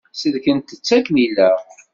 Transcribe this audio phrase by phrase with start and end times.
[0.19, 1.61] Sellkent-tt akken ilaq.